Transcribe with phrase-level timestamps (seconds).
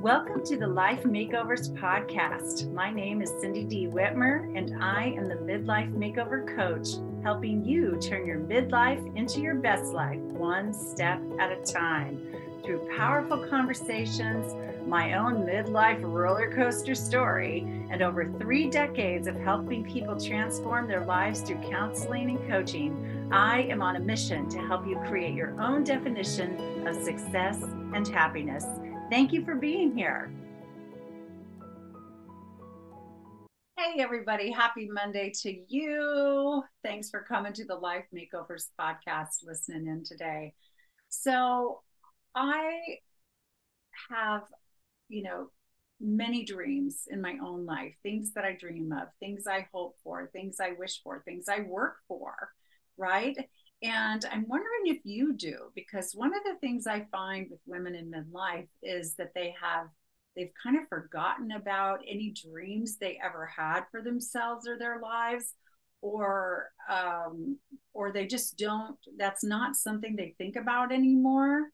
[0.00, 2.72] Welcome to the Life Makeovers Podcast.
[2.72, 3.86] My name is Cindy D.
[3.86, 6.88] Whitmer, and I am the Midlife Makeover Coach,
[7.22, 12.18] helping you turn your midlife into your best life one step at a time
[12.64, 14.54] through powerful conversations,
[14.86, 17.60] my own midlife roller coaster story,
[17.90, 23.28] and over three decades of helping people transform their lives through counseling and coaching.
[23.30, 27.62] I am on a mission to help you create your own definition of success
[27.92, 28.64] and happiness.
[29.10, 30.32] Thank you for being here.
[33.76, 34.52] Hey, everybody.
[34.52, 36.62] Happy Monday to you.
[36.84, 40.54] Thanks for coming to the Life Makeovers podcast, listening in today.
[41.08, 41.80] So,
[42.36, 42.78] I
[44.10, 44.42] have,
[45.08, 45.48] you know,
[46.00, 50.30] many dreams in my own life, things that I dream of, things I hope for,
[50.32, 52.34] things I wish for, things I work for,
[52.96, 53.36] right?
[53.82, 57.94] And I'm wondering if you do, because one of the things I find with women
[57.94, 59.86] in midlife is that they have,
[60.36, 65.54] they've kind of forgotten about any dreams they ever had for themselves or their lives,
[66.02, 67.58] or, um,
[67.94, 71.70] or they just don't, that's not something they think about anymore.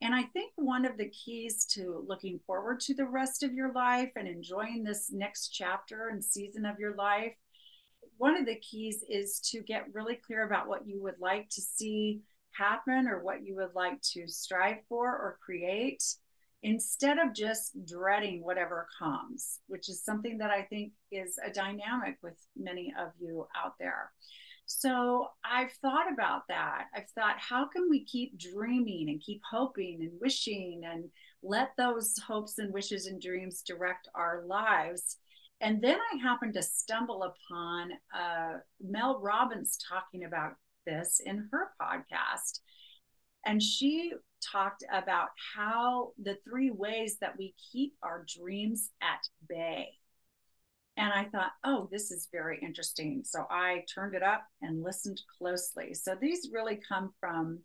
[0.00, 3.72] And I think one of the keys to looking forward to the rest of your
[3.72, 7.34] life and enjoying this next chapter and season of your life
[8.22, 11.60] one of the keys is to get really clear about what you would like to
[11.60, 12.20] see
[12.52, 16.04] happen or what you would like to strive for or create
[16.62, 22.18] instead of just dreading whatever comes, which is something that I think is a dynamic
[22.22, 24.12] with many of you out there.
[24.66, 26.84] So I've thought about that.
[26.94, 31.06] I've thought, how can we keep dreaming and keep hoping and wishing and
[31.42, 35.16] let those hopes and wishes and dreams direct our lives
[35.62, 41.70] and then I happened to stumble upon uh, Mel Robbins talking about this in her
[41.80, 42.58] podcast.
[43.46, 44.12] And she
[44.44, 49.90] talked about how the three ways that we keep our dreams at bay.
[50.96, 53.22] And I thought, oh, this is very interesting.
[53.24, 55.94] So I turned it up and listened closely.
[55.94, 57.60] So these really come from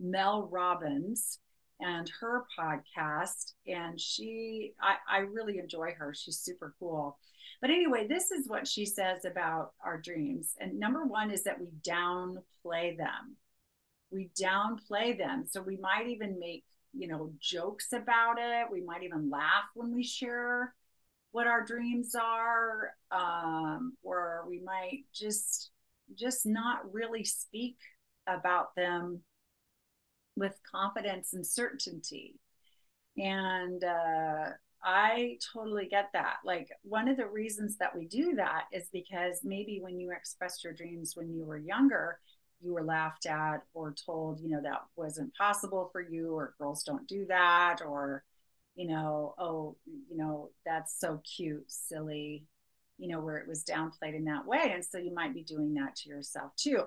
[0.00, 1.38] Mel Robbins
[1.80, 3.52] and her podcast.
[3.66, 6.14] And she, I, I really enjoy her.
[6.14, 7.18] She's super cool.
[7.60, 10.54] But anyway, this is what she says about our dreams.
[10.60, 13.36] And number one is that we downplay them.
[14.10, 15.44] We downplay them.
[15.48, 18.66] So we might even make, you know, jokes about it.
[18.70, 20.74] We might even laugh when we share
[21.32, 22.92] what our dreams are.
[23.10, 25.70] Um, or we might just
[26.16, 27.76] just not really speak
[28.26, 29.22] about them
[30.36, 32.34] with confidence and certainty.
[33.16, 34.50] And uh,
[34.82, 36.38] I totally get that.
[36.44, 40.64] Like, one of the reasons that we do that is because maybe when you expressed
[40.64, 42.18] your dreams when you were younger,
[42.60, 46.82] you were laughed at or told, you know, that wasn't possible for you, or girls
[46.82, 48.24] don't do that, or,
[48.74, 52.44] you know, oh, you know, that's so cute, silly,
[52.98, 54.72] you know, where it was downplayed in that way.
[54.72, 56.82] And so you might be doing that to yourself too.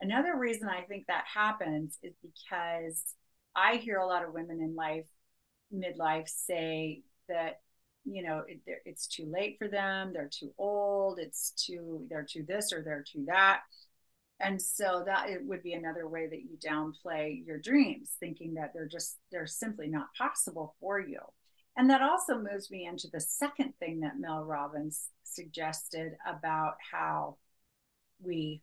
[0.00, 3.14] Another reason I think that happens is because
[3.56, 5.06] I hear a lot of women in life,
[5.72, 7.60] midlife, say, that
[8.04, 12.44] you know it, it's too late for them they're too old it's too they're too
[12.46, 13.60] this or they're too that.
[14.40, 18.72] And so that it would be another way that you downplay your dreams thinking that
[18.74, 21.20] they're just they're simply not possible for you.
[21.76, 27.36] And that also moves me into the second thing that mel robbins suggested about how
[28.22, 28.60] we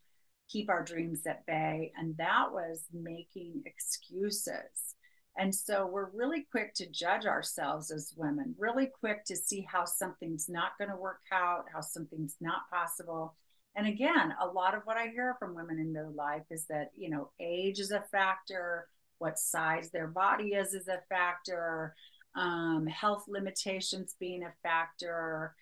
[0.52, 4.96] keep our dreams at bay and that was making excuses
[5.38, 9.86] and so we're really quick to judge ourselves as women, really quick to see how
[9.86, 13.36] something's not going to work out, how something's not possible.
[13.76, 16.92] And again, a lot of what I hear from women in their life is that,
[16.96, 18.88] you know, age is a factor,
[19.20, 21.96] what size their body is is a factor,
[22.36, 25.56] um, health limitations being a factor,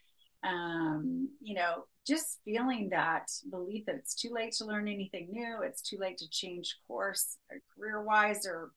[0.44, 5.60] um, you know, just feeling that belief that it's too late to learn anything new,
[5.64, 7.38] it's too late to change course
[7.76, 8.72] career wise or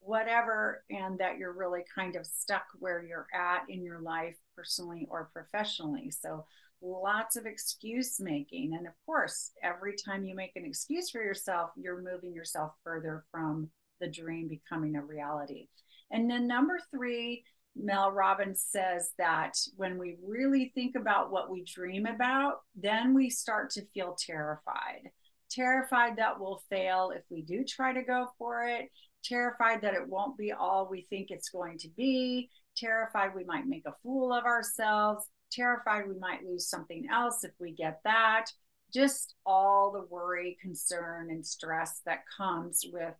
[0.00, 5.06] whatever, and that you're really kind of stuck where you're at in your life, personally
[5.10, 6.10] or professionally.
[6.10, 6.44] So,
[6.80, 8.74] lots of excuse making.
[8.74, 13.24] And of course, every time you make an excuse for yourself, you're moving yourself further
[13.30, 13.70] from
[14.00, 15.68] the dream becoming a reality.
[16.10, 21.64] And then, number three, Mel Robbins says that when we really think about what we
[21.64, 25.10] dream about, then we start to feel terrified.
[25.50, 28.88] Terrified that we'll fail if we do try to go for it,
[29.24, 33.66] terrified that it won't be all we think it's going to be, terrified we might
[33.66, 38.46] make a fool of ourselves, terrified we might lose something else if we get that.
[38.92, 43.14] Just all the worry, concern, and stress that comes with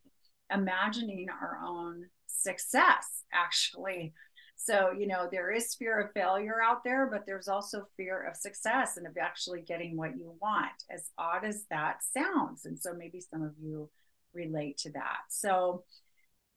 [0.53, 4.13] imagining our own success, actually.
[4.55, 8.37] So, you know, there is fear of failure out there, but there's also fear of
[8.37, 12.65] success and of actually getting what you want, as odd as that sounds.
[12.65, 13.89] And so maybe some of you
[14.33, 15.19] relate to that.
[15.29, 15.83] So,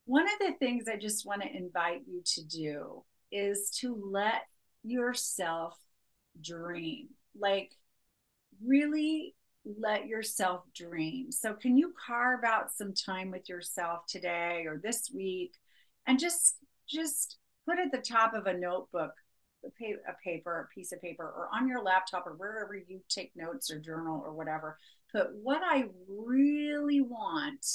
[0.04, 3.02] one of the things I just want to invite you to do
[3.32, 4.42] is to let
[4.84, 5.76] yourself
[6.40, 7.08] dream.
[7.36, 7.72] Like,
[8.64, 9.34] really
[9.64, 11.32] let yourself dream.
[11.32, 15.54] So, can you carve out some time with yourself today or this week
[16.06, 16.56] and just
[16.88, 19.12] just put at the top of a notebook
[19.64, 19.70] a,
[20.22, 23.78] paper, a piece of paper, or on your laptop or wherever you take notes or
[23.78, 24.78] journal or whatever,
[25.10, 27.66] put what I really want,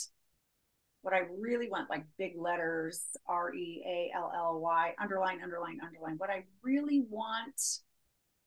[1.02, 5.80] what I really want, like big letters, R E A L L Y, underline, underline,
[5.86, 6.16] underline.
[6.18, 7.62] What I really want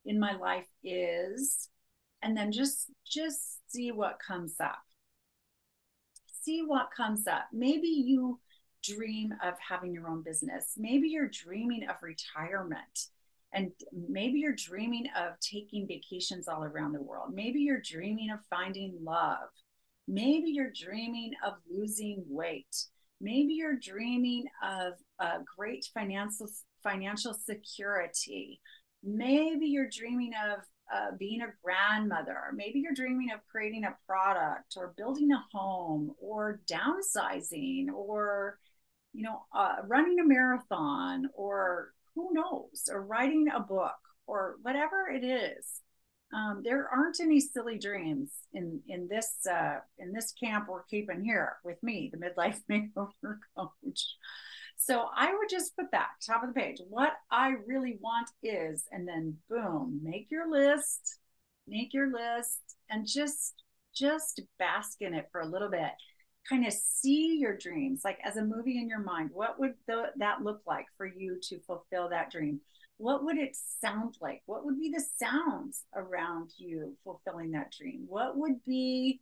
[0.05, 1.69] in my life is
[2.23, 4.82] and then just just see what comes up
[6.43, 8.38] see what comes up maybe you
[8.85, 10.75] dream of having your own business.
[10.77, 13.09] Maybe you're dreaming of retirement
[13.53, 13.71] and
[14.09, 17.33] maybe you're dreaming of taking vacations all around the world.
[17.33, 19.49] Maybe you're dreaming of finding love.
[20.09, 22.77] Maybe you're dreaming of losing weight.
[23.21, 26.49] Maybe you're dreaming of a great financial
[26.83, 28.61] financial security.
[29.03, 30.61] Maybe you're dreaming of
[30.93, 32.53] uh, being a grandmother.
[32.55, 38.59] Maybe you're dreaming of creating a product or building a home or downsizing or,
[39.15, 43.93] you know, uh, running a marathon or who knows, or writing a book
[44.27, 45.81] or whatever it is.
[46.35, 51.25] Um, there aren't any silly dreams in in this uh, in this camp we're keeping
[51.25, 54.17] here with me, the midlife makeover coach.
[54.77, 56.79] So I would just put that top of the page.
[56.89, 61.19] What I really want is, and then boom, make your list,
[61.69, 62.59] make your list,
[62.91, 63.63] and just
[63.95, 65.93] just bask in it for a little bit.
[66.49, 69.31] Kind of see your dreams like as a movie in your mind.
[69.32, 72.61] What would the, that look like for you to fulfill that dream?
[72.99, 74.43] What would it sound like?
[74.46, 78.05] What would be the sounds around you fulfilling that dream?
[78.06, 79.20] What would be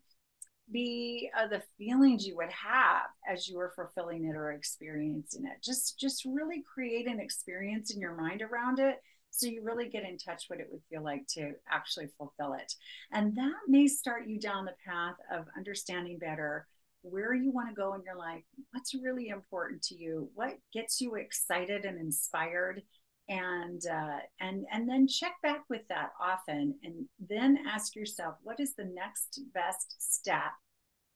[0.70, 5.62] be uh, the feelings you would have as you were fulfilling it or experiencing it
[5.62, 10.04] just just really create an experience in your mind around it so you really get
[10.04, 12.72] in touch what it would feel like to actually fulfill it
[13.12, 16.66] and that may start you down the path of understanding better
[17.02, 21.00] where you want to go in your life what's really important to you what gets
[21.00, 22.82] you excited and inspired
[23.28, 28.60] and uh, and and then check back with that often and then ask yourself what
[28.60, 30.52] is the next best step?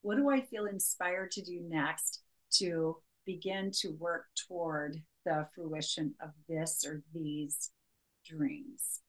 [0.03, 2.23] What do i feel inspired to do next
[2.59, 7.71] to begin to work toward the fruition of this or these
[8.25, 9.01] dreams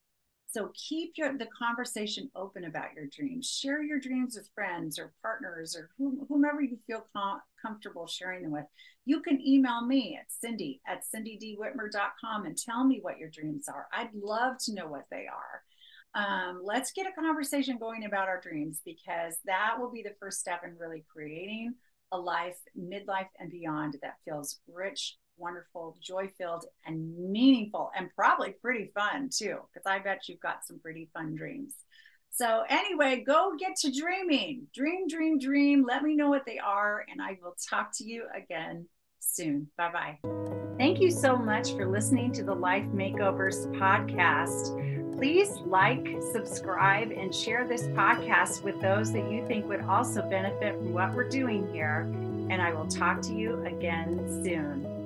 [0.49, 3.47] so keep your the conversation open about your dreams.
[3.47, 8.51] Share your dreams with friends or partners or whomever you feel com- comfortable sharing them
[8.51, 8.65] with.
[9.05, 13.87] You can email me at Cindy at cindydwhitmer.com and tell me what your dreams are.
[13.93, 15.63] I'd love to know what they are.
[16.15, 20.39] Um, let's get a conversation going about our dreams because that will be the first
[20.39, 21.75] step in really creating
[22.11, 28.51] a life, midlife, and beyond that feels rich, wonderful, joy filled, and meaningful, and probably
[28.61, 31.73] pretty fun too, because I bet you've got some pretty fun dreams.
[32.31, 34.67] So, anyway, go get to dreaming.
[34.73, 35.85] Dream, dream, dream.
[35.87, 38.87] Let me know what they are, and I will talk to you again
[39.19, 39.69] soon.
[39.77, 40.19] Bye bye.
[40.77, 45.17] Thank you so much for listening to the Life Makeovers podcast.
[45.17, 50.75] Please like, subscribe, and share this podcast with those that you think would also benefit
[50.75, 52.01] from what we're doing here.
[52.51, 54.96] And I will talk to you again soon.